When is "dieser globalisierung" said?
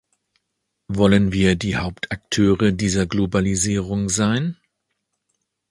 2.71-4.09